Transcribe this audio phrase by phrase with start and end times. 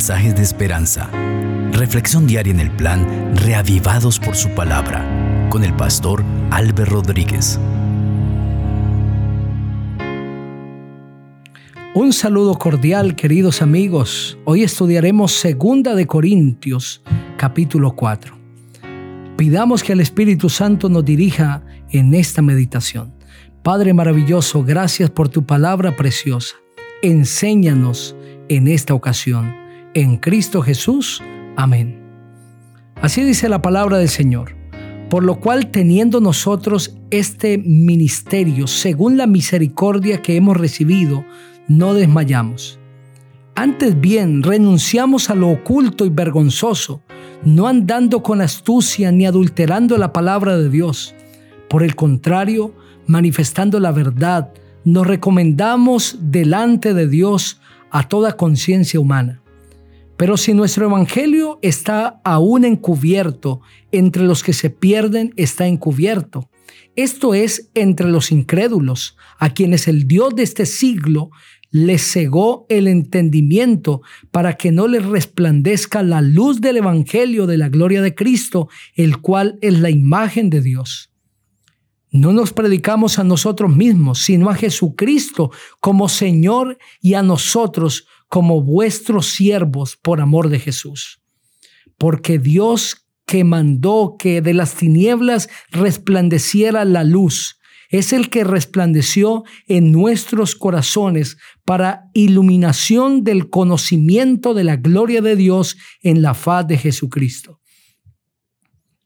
[0.00, 1.10] mensajes de esperanza.
[1.72, 5.04] Reflexión diaria en el plan Reavivados por su palabra
[5.50, 7.60] con el pastor Álvaro Rodríguez.
[11.92, 14.38] Un saludo cordial, queridos amigos.
[14.46, 17.02] Hoy estudiaremos Segunda de Corintios,
[17.36, 18.34] capítulo 4.
[19.36, 23.12] Pidamos que el Espíritu Santo nos dirija en esta meditación.
[23.62, 26.54] Padre maravilloso, gracias por tu palabra preciosa.
[27.02, 28.16] Enséñanos
[28.48, 29.59] en esta ocasión.
[29.92, 31.20] En Cristo Jesús.
[31.56, 31.98] Amén.
[33.02, 34.54] Así dice la palabra del Señor.
[35.08, 41.24] Por lo cual, teniendo nosotros este ministerio, según la misericordia que hemos recibido,
[41.66, 42.78] no desmayamos.
[43.56, 47.02] Antes bien, renunciamos a lo oculto y vergonzoso,
[47.42, 51.16] no andando con astucia ni adulterando la palabra de Dios.
[51.68, 52.76] Por el contrario,
[53.08, 54.52] manifestando la verdad,
[54.84, 59.40] nos recomendamos delante de Dios a toda conciencia humana.
[60.20, 66.50] Pero si nuestro Evangelio está aún encubierto, entre los que se pierden está encubierto.
[66.94, 71.30] Esto es entre los incrédulos, a quienes el Dios de este siglo
[71.70, 77.70] les cegó el entendimiento para que no les resplandezca la luz del Evangelio de la
[77.70, 81.14] gloria de Cristo, el cual es la imagen de Dios.
[82.10, 88.62] No nos predicamos a nosotros mismos, sino a Jesucristo como Señor y a nosotros como
[88.62, 91.20] vuestros siervos por amor de Jesús.
[91.98, 99.42] Porque Dios que mandó que de las tinieblas resplandeciera la luz, es el que resplandeció
[99.66, 106.66] en nuestros corazones para iluminación del conocimiento de la gloria de Dios en la faz
[106.68, 107.60] de Jesucristo.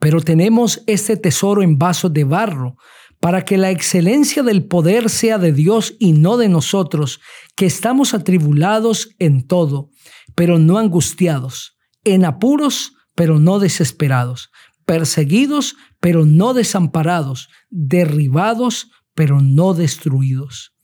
[0.00, 2.76] Pero tenemos este tesoro en vasos de barro,
[3.22, 7.20] para que la excelencia del poder sea de Dios y no de nosotros,
[7.54, 9.90] que estamos atribulados en todo,
[10.34, 14.50] pero no angustiados, en apuros, pero no desesperados,
[14.86, 20.74] perseguidos, pero no desamparados, derribados, pero no destruidos.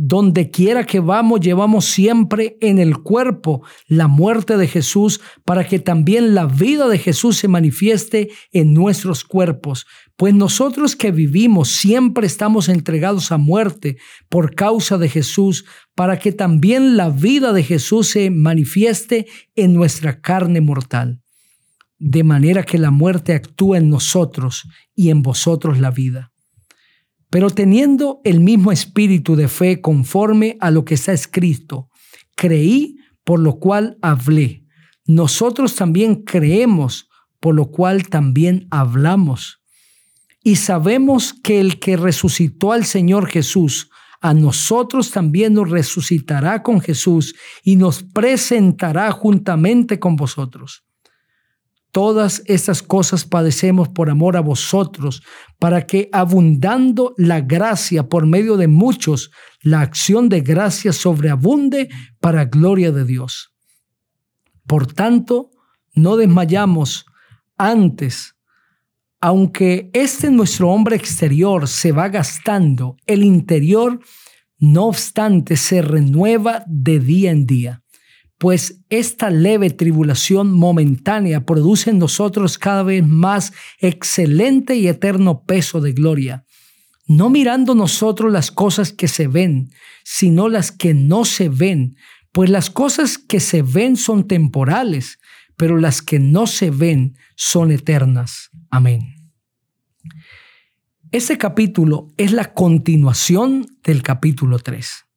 [0.00, 5.80] Donde quiera que vamos, llevamos siempre en el cuerpo la muerte de Jesús para que
[5.80, 9.86] también la vida de Jesús se manifieste en nuestros cuerpos.
[10.16, 13.96] Pues nosotros que vivimos siempre estamos entregados a muerte
[14.28, 15.64] por causa de Jesús
[15.96, 19.26] para que también la vida de Jesús se manifieste
[19.56, 21.20] en nuestra carne mortal
[21.98, 26.32] de manera que la muerte actúa en nosotros y en vosotros la vida.
[27.30, 31.88] Pero teniendo el mismo espíritu de fe conforme a lo que está escrito,
[32.34, 34.64] creí, por lo cual hablé.
[35.04, 37.08] Nosotros también creemos,
[37.40, 39.62] por lo cual también hablamos.
[40.42, 43.90] Y sabemos que el que resucitó al Señor Jesús,
[44.20, 50.84] a nosotros también nos resucitará con Jesús y nos presentará juntamente con vosotros.
[51.90, 55.22] Todas estas cosas padecemos por amor a vosotros,
[55.58, 59.30] para que abundando la gracia por medio de muchos,
[59.62, 61.88] la acción de gracia sobreabunde
[62.20, 63.54] para gloria de Dios.
[64.66, 65.50] Por tanto,
[65.94, 67.06] no desmayamos
[67.56, 68.36] antes,
[69.20, 73.98] aunque este nuestro hombre exterior se va gastando, el interior,
[74.58, 77.82] no obstante, se renueva de día en día
[78.38, 85.80] pues esta leve tribulación momentánea produce en nosotros cada vez más excelente y eterno peso
[85.80, 86.44] de gloria,
[87.06, 89.70] no mirando nosotros las cosas que se ven,
[90.04, 91.96] sino las que no se ven,
[92.30, 95.18] pues las cosas que se ven son temporales,
[95.56, 98.50] pero las que no se ven son eternas.
[98.70, 99.16] Amén.
[101.10, 105.07] Este capítulo es la continuación del capítulo 3.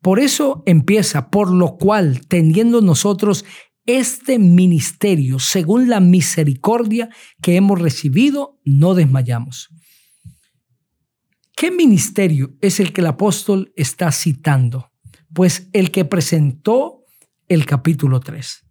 [0.00, 3.44] Por eso empieza, por lo cual, teniendo nosotros
[3.86, 7.10] este ministerio, según la misericordia
[7.42, 9.68] que hemos recibido, no desmayamos.
[11.56, 14.92] ¿Qué ministerio es el que el apóstol está citando?
[15.34, 17.04] Pues el que presentó
[17.48, 18.64] el capítulo 3.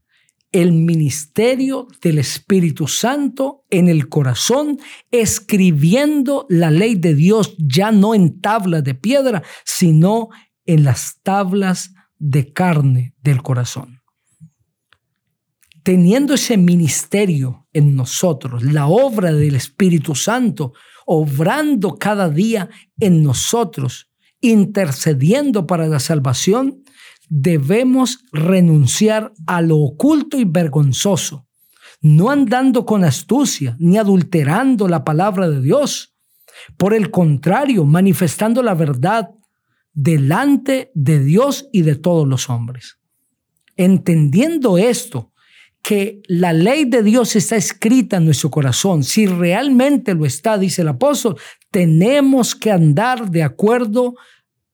[0.51, 4.79] El ministerio del Espíritu Santo en el corazón,
[5.11, 10.29] escribiendo la ley de Dios ya no en tabla de piedra, sino
[10.69, 14.03] en las tablas de carne del corazón.
[15.81, 20.73] Teniendo ese ministerio en nosotros, la obra del Espíritu Santo,
[21.07, 22.69] obrando cada día
[22.99, 24.11] en nosotros,
[24.41, 26.83] intercediendo para la salvación,
[27.29, 31.47] debemos renunciar a lo oculto y vergonzoso,
[31.99, 36.13] no andando con astucia ni adulterando la palabra de Dios.
[36.77, 39.31] Por el contrario, manifestando la verdad
[39.93, 42.97] delante de Dios y de todos los hombres.
[43.75, 45.31] entendiendo esto,
[45.81, 50.81] que la ley de Dios está escrita en nuestro corazón, si realmente lo está, dice
[50.81, 51.37] el apóstol,
[51.71, 54.15] tenemos que andar de acuerdo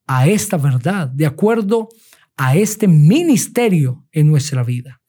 [0.08, 1.90] a esta verdad, de acuerdo
[2.38, 5.02] a este ministerio en nuestra vida.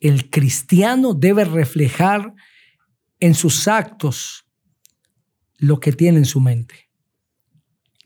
[0.00, 2.34] El cristiano debe reflejar
[3.20, 4.46] en sus actos
[5.58, 6.85] lo que tiene en su mente.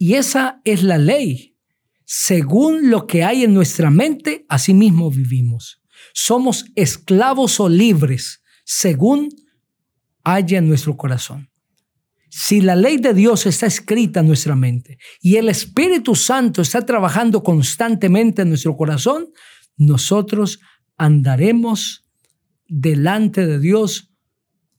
[0.02, 1.58] Y esa es la ley.
[2.06, 5.82] Según lo que hay en nuestra mente, así mismo vivimos.
[6.14, 9.28] Somos esclavos o libres según
[10.24, 11.50] haya en nuestro corazón.
[12.30, 16.86] Si la ley de Dios está escrita en nuestra mente y el Espíritu Santo está
[16.86, 19.28] trabajando constantemente en nuestro corazón,
[19.76, 20.60] nosotros
[20.96, 22.08] andaremos
[22.66, 24.14] delante de Dios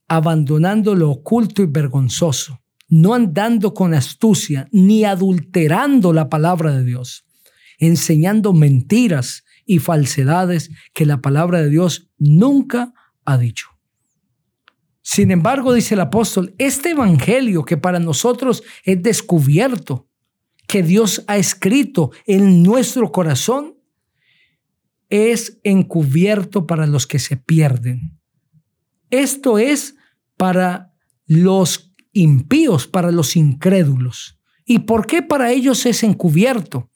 [0.08, 2.61] abandonando lo oculto y vergonzoso,
[2.92, 7.26] no andando con astucia ni adulterando la palabra de Dios,
[7.80, 12.94] enseñando mentiras y falsedades que la palabra de Dios nunca
[13.24, 13.70] ha dicho.
[15.02, 20.10] Sin embargo, dice el apóstol, este evangelio que para nosotros es descubierto,
[20.68, 23.78] que Dios ha escrito en nuestro corazón,
[25.10, 28.20] es encubierto para los que se pierden.
[29.10, 29.96] Esto es
[30.36, 30.94] para
[31.26, 34.40] los impíos, para los incrédulos.
[34.66, 36.90] ¿Y por qué para ellos es encubierto?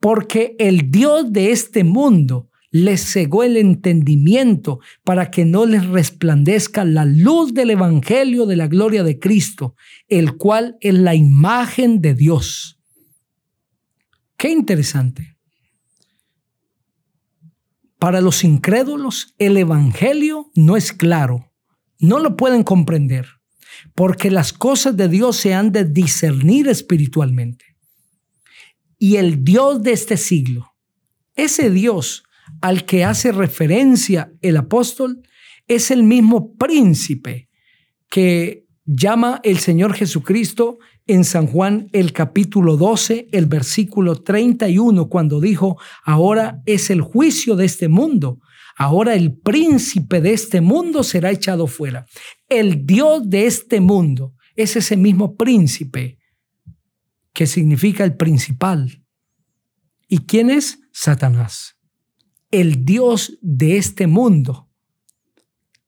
[0.00, 6.84] Porque el Dios de este mundo les cegó el entendimiento para que no les resplandezca
[6.84, 9.74] la luz del Evangelio de la gloria de Cristo,
[10.08, 12.78] el cual es la imagen de Dios.
[14.36, 15.36] Qué interesante.
[17.98, 21.50] Para los incrédulos, el Evangelio no es claro,
[21.98, 23.26] no lo pueden comprender,
[23.94, 27.64] porque las cosas de Dios se han de discernir espiritualmente.
[28.98, 30.72] Y el Dios de este siglo,
[31.34, 32.24] ese Dios
[32.60, 35.22] al que hace referencia el apóstol
[35.66, 37.48] es el mismo príncipe
[38.08, 45.40] que llama el Señor Jesucristo en San Juan el capítulo 12, el versículo 31, cuando
[45.40, 48.40] dijo, ahora es el juicio de este mundo,
[48.76, 52.06] ahora el príncipe de este mundo será echado fuera.
[52.48, 56.18] El Dios de este mundo es ese mismo príncipe
[57.32, 59.04] que significa el principal.
[60.08, 60.78] ¿Y quién es?
[60.92, 61.76] Satanás
[62.50, 64.70] el Dios de este mundo,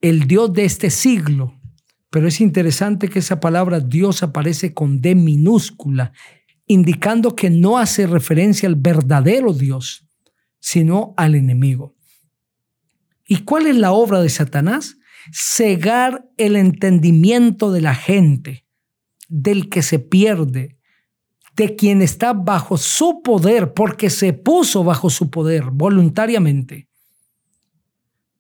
[0.01, 1.55] el Dios de este siglo.
[2.11, 6.13] Pero es interesante que esa palabra Dios aparece con D minúscula,
[6.67, 10.07] indicando que no hace referencia al verdadero Dios,
[10.59, 11.97] sino al enemigo.
[13.31, 14.97] ¿Y cuál es la obra de Satanás?
[15.31, 18.65] Cegar el entendimiento de la gente,
[19.29, 20.79] del que se pierde,
[21.55, 26.89] de quien está bajo su poder, porque se puso bajo su poder voluntariamente,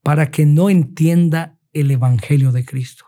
[0.03, 3.05] para que no entienda el Evangelio de Cristo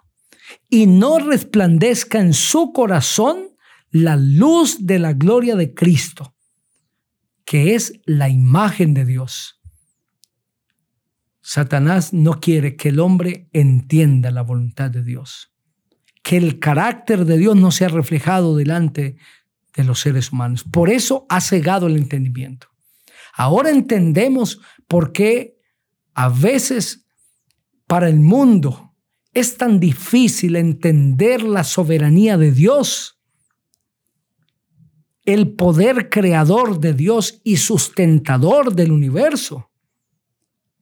[0.69, 3.57] y no resplandezca en su corazón
[3.91, 6.35] la luz de la gloria de Cristo,
[7.47, 9.60] que es la imagen de Dios.
[11.53, 15.53] Satanás no quiere que el hombre entienda la voluntad de Dios,
[16.23, 19.17] que el carácter de Dios no sea reflejado delante
[19.75, 20.63] de los seres humanos.
[20.63, 22.69] Por eso ha cegado el entendimiento.
[23.35, 25.59] Ahora entendemos por qué
[26.15, 27.09] a veces
[27.89, 28.95] para el mundo
[29.33, 33.21] es tan difícil entender la soberanía de Dios,
[35.25, 39.70] el poder creador de Dios y sustentador del universo.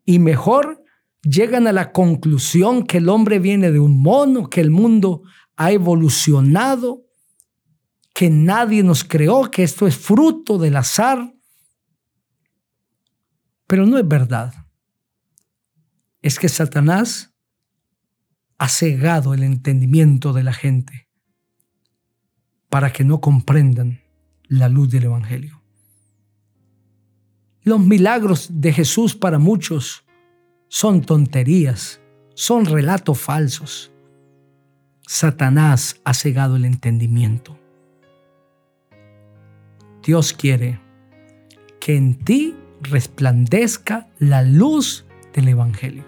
[0.09, 0.83] Y mejor
[1.21, 5.21] llegan a la conclusión que el hombre viene de un mono, que el mundo
[5.55, 7.05] ha evolucionado
[8.15, 11.35] que nadie nos creó, que esto es fruto del azar.
[13.67, 14.55] Pero no es verdad.
[16.23, 17.35] Es que Satanás
[18.57, 21.11] ha cegado el entendimiento de la gente
[22.71, 24.00] para que no comprendan
[24.45, 25.58] la luz del Evangelio.
[27.69, 30.07] Los milagros de Jesús para muchos
[30.69, 32.01] son tonterías,
[32.35, 33.93] son relatos falsos.
[35.07, 37.59] Satanás ha cegado el entendimiento.
[40.03, 40.81] Dios quiere
[41.79, 46.07] que en ti resplandezca la luz del Evangelio.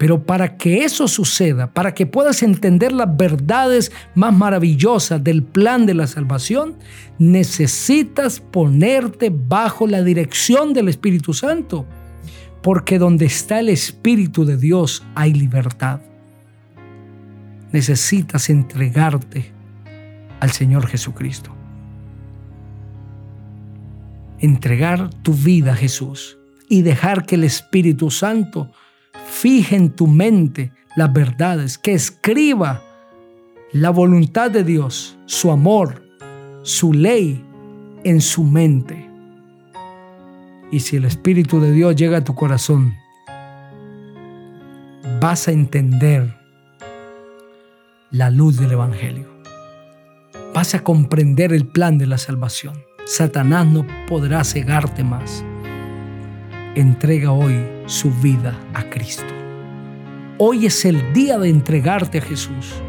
[0.00, 5.84] Pero para que eso suceda, para que puedas entender las verdades más maravillosas del plan
[5.84, 6.76] de la salvación,
[7.18, 11.84] necesitas ponerte bajo la dirección del Espíritu Santo.
[12.62, 16.00] Porque donde está el Espíritu de Dios hay libertad.
[17.70, 19.52] Necesitas entregarte
[20.40, 21.54] al Señor Jesucristo
[24.38, 26.38] entregar tu vida a Jesús,
[26.70, 28.70] y dejar que el Espíritu Santo
[29.40, 32.82] fije en tu mente las verdades, que escriba
[33.72, 36.02] la voluntad de Dios, su amor,
[36.62, 37.42] su ley
[38.04, 39.08] en su mente.
[40.70, 42.94] Y si el Espíritu de Dios llega a tu corazón,
[45.20, 46.36] vas a entender
[48.10, 49.28] la luz del Evangelio.
[50.54, 52.74] Vas a comprender el plan de la salvación.
[53.06, 55.44] Satanás no podrá cegarte más.
[56.76, 59.34] Entrega hoy su vida a Cristo.
[60.38, 62.80] Hoy es el día de entregarte a Jesús.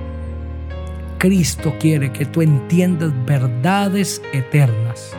[1.17, 5.13] Cristo quiere que tú entiendas verdades eternas.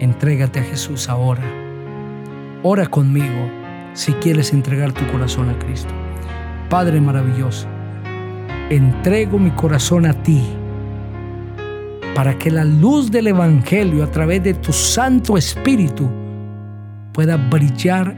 [0.00, 1.44] Entrégate a Jesús ahora.
[2.64, 3.48] Ora conmigo
[3.92, 5.94] si quieres entregar tu corazón a Cristo.
[6.68, 7.68] Padre maravilloso,
[8.68, 10.42] entrego mi corazón a ti
[12.16, 16.26] para que la luz del Evangelio a través de tu Santo Espíritu
[17.18, 18.14] pueda brillar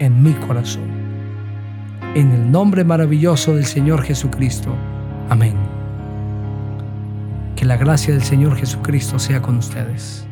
[0.00, 0.90] en mi corazón.
[2.16, 4.74] En el nombre maravilloso del Señor Jesucristo.
[5.30, 5.54] Amén.
[7.54, 10.26] Que la gracia del Señor Jesucristo sea con ustedes.